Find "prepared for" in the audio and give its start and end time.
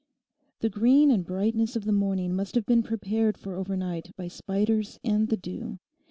2.81-3.55